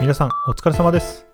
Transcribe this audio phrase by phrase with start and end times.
[0.00, 1.26] 皆さんお疲れ様です。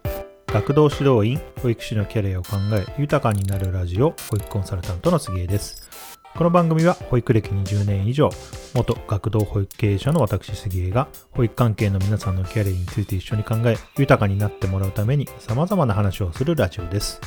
[0.47, 6.19] 学童指導員保育士のキャリアを考え豊かになるラジオ保育コンサルタントの杉江です。
[6.35, 8.31] この番組は保育歴20年以上
[8.75, 17.21] 元学童保育経営者の私杉江が保育関係の皆さんのキャリアについて一緒に考え豊かになってもらうために様々な話をするラジオです。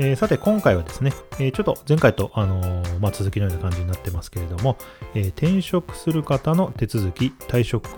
[0.00, 4.78] えー、さて今回はですね、えー、ちょっと前回と、あのー、まあ、続きのような感じになってますけれども、
[5.14, 7.88] え転職する方の手続き、退職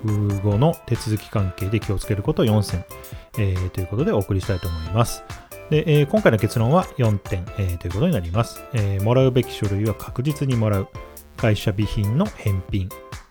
[0.40, 2.86] 後の手続き関係で気をつけること4選、
[3.38, 5.22] えということでお送りしたいと思います。
[5.68, 10.88] でえ今回の結論は4点、えということになります、えもらうべき書類は確実にもらう。
[11.36, 12.88] 会社備品の返品。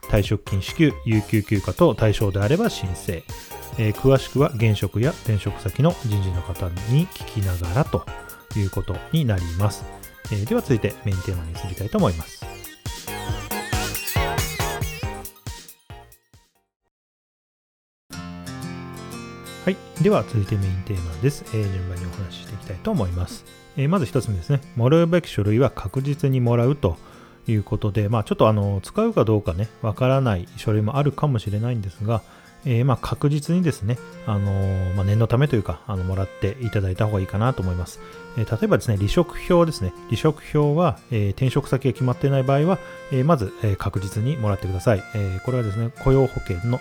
[0.10, 3.24] 退職金支給、有給休暇等対象であれば申請。
[3.80, 8.06] え詳しくは現職や転職先の人事の方に聞きながらと
[8.60, 9.84] いうことになります。
[10.32, 12.46] えー、では続いてメインテーマに移りたいと思います。
[19.66, 19.78] はい。
[20.02, 21.44] では続いてメインテーマです。
[21.48, 23.46] えー、順番にお話ししていきたいと思います。
[23.78, 24.62] えー、まず一つ目ですね。
[24.76, 26.98] もらうべき書類は確実にもらうと
[27.48, 32.22] いうことで、まあちょっとあの、使うかどうかね、わからない書類もあるかもしれないんですが、
[32.66, 38.00] えー、まあ確実にですね、あのー、まあ、念のためというか、あのもらっていただいた方がいいかなと思います。
[38.38, 39.94] えー、例えばですね、離職票ですね。
[40.08, 42.80] 離職票は、え転職先が決まっていない場合は、
[43.12, 45.04] えまず、え確実にもらってください。
[45.16, 46.80] えこれはですね、雇用保険の、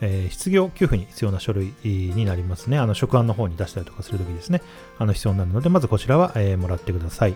[0.00, 2.78] え失業給付に必要な書類になりますね。
[2.78, 4.60] あの職案の方に出したりとかするときですね、
[4.98, 7.34] あの必要になるので、まずこちらは、えもらってください。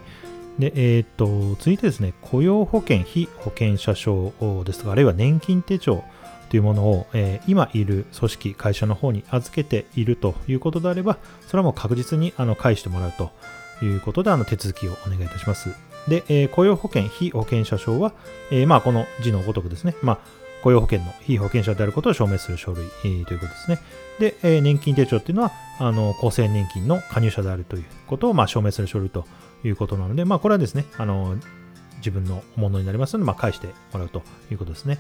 [0.59, 1.27] で、えっ、と、
[1.59, 4.33] 続いてですね、雇用保険、非保険者証
[4.65, 6.03] ですとか、あるいは年金手帳、
[6.49, 13.31] というものを、えー、今いる組織、会社の方に預けているということであれば、それはもう確実にあの返してもらうと
[13.85, 15.71] いうことで、あの手続きをお願いいたします。
[16.09, 18.13] で、えー、雇用保険、非保険者証は、
[18.51, 20.19] えー、まあ、この字のごとくですね、まあ、
[20.63, 23.79] 雇用保険の非保険者であることを証明する書類、えー、ということですね。
[24.19, 29.27] で、えー、年金手帳っていうのは、あの厚生年金の加入者であるということを、まあ、証明する書類と
[29.65, 31.37] いうことなので、まあ、これはですね、あの
[31.99, 34.99] 自分のものになりますので、まあ、返してもらうということですね。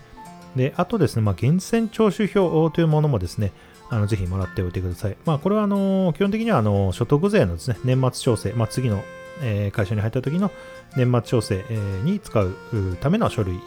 [0.58, 3.52] で、あとですね、まあ、源泉徴収票というものもですね、
[3.88, 5.16] あのぜひもらっておいてください。
[5.24, 9.02] まあ、これはあの基本的にはあの所得税のですね、年末調整、まあ、次の、
[9.40, 10.50] えー、会社に入った時の
[10.96, 12.54] 年末調整、えー、に使う
[13.00, 13.58] ための書類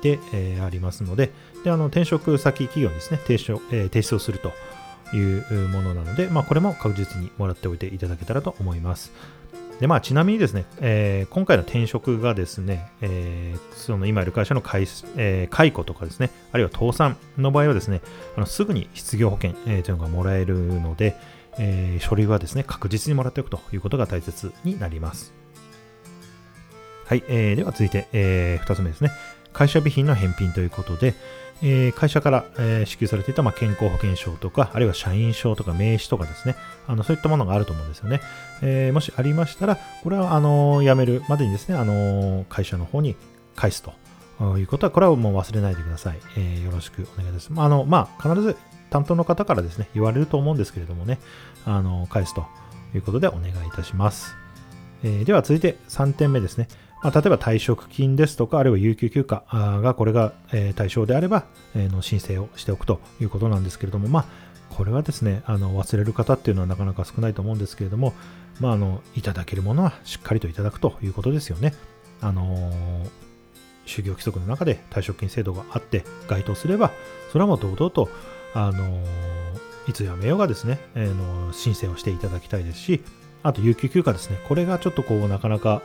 [0.00, 1.32] で、えー、ありますので、
[1.64, 4.52] であの転職先企業にですね、提出,、えー、提出をすると
[5.14, 9.12] いうものなので、まあ、これも確実にもらっておいていただけたらと思います。
[9.80, 14.82] でまあ、ちなみにですね、えー、今回の転職がですね、えー、その今いる会社の解,、
[15.16, 18.00] えー、解雇とかですね、あるいは倒産の場合はですね、
[18.36, 21.16] あのすぐに失業保険、えー、というのがもらえるので、
[21.58, 25.32] えー、書類はですね、確実にもらっておくということが大切になります。
[27.06, 29.12] はい、えー、では続いて、えー、2つ目ですね。
[29.52, 31.14] 会社備品の返品ということで、
[31.62, 36.54] えー、会社から、えー、支給されていた、まあ、健康保険証とか、あるいは社員証とか名刺とかですね、
[36.86, 38.20] あのそういったものがあると思うんですよね。
[38.62, 43.16] えー、もしありましたら、これはあの辞めるまでにですね、あの会社の方に
[43.56, 43.92] 返すと
[44.58, 46.18] いうことは、これはもう忘れないでください。
[46.36, 47.50] えよろしくお願いです。
[47.50, 48.56] まあ、あのまあ、必ず
[48.90, 51.18] 担当の方からですね、言われると思うんですけれどもね、
[51.64, 52.46] あの返すと
[52.94, 54.36] いうことでお願いいたします。
[55.02, 56.68] えでは続いて3点目ですね。
[57.02, 59.42] まあ、例えば退職金ですとか、あるいは有給休暇
[59.80, 61.44] がこれが、え対象であれば、
[61.76, 64.24] えの申請をしておくということなんですけれども、まあ、
[64.70, 68.14] これはですね、あの忘れる方っていうのはなかなか少ないと思うんですけれども、
[68.60, 71.74] まあ、あのいただけるものはしっかりといただくということですよね。
[72.20, 73.08] あのー、
[73.86, 76.90] 就業規則の中で退職金制度があって該当すれば、
[77.32, 78.08] それはもう堂々と、
[78.54, 83.02] あのー、いつ辞めようがですね、えー、の申請をしていただきたいですし、
[83.42, 85.82] あと有給休暇ですね、これがちょっとこうなかなか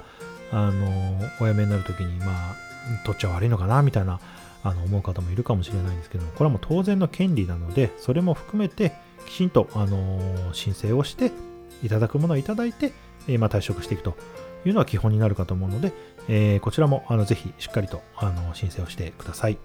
[0.54, 2.56] あのお辞めになる時に、まあ、
[3.04, 4.20] 取っちゃ悪いのかなみたいな
[4.64, 8.94] あの思う方もいるかもしれないんですけどこれはもう当然の権利なのでそれも含めて
[9.26, 11.32] きちんと、あの申請をして
[11.82, 12.92] いただくものをいただいて、
[13.28, 14.16] えー、まあ、退職していくと
[14.66, 15.94] いうのは基本になるかと思うので、
[16.28, 19.58] えー、こちらもあのぜひしっかりとあの申請をしてください。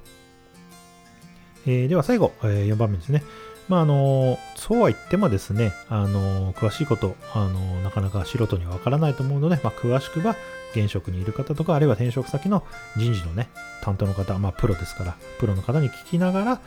[1.66, 3.22] えー、では最後、え4番目ですね。
[3.68, 10.36] まあ、あのそうは言ってもですね、あの詳しいこと、あのなかなか素人にはわからないと思うので、まあ、詳しくは
[10.74, 12.64] 現職にいる方とか、あるいは転職先の
[12.96, 13.50] 人事のね、
[13.82, 16.60] 担当の方、まあ、プロですから、プロの方に聞きながら、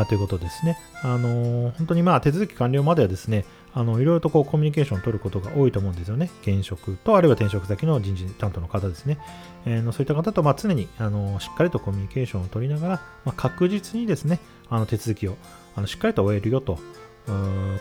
[0.00, 0.78] あということですね。
[1.02, 6.30] あの本当にまあ手続き完了まではですね、あのいろいろとこうコミュニケーションを取ることが多いと思うんですよね。
[6.42, 9.18] 現職と、あるいは転職先の人事担当の方ですね。
[9.66, 12.94] えー、のそういった方と、まあ、常にあのしっかりとコミュニケーションを取りながら、
[13.24, 15.36] まあ、確実にですね、あの手続きを
[15.76, 16.78] あのしっかりと終えるよと、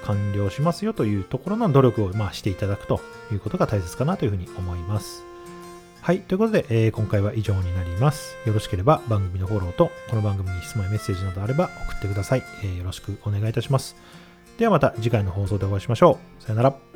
[0.05, 3.01] 完了しますよというところの努力を、まあ、していただくと
[3.31, 5.23] いうことが大切かなというふうに思います。
[6.01, 6.21] はい。
[6.21, 8.37] ということで、えー、今回は以上になります。
[8.45, 12.43] よろしければ番組のフォローと、この番組に質問やメッセージなどあれば送ってください。
[12.63, 13.95] えー、よろしくお願いいたします。
[14.59, 16.43] ではまた次回の放送でお会いしましょう。
[16.43, 16.88] さよなら。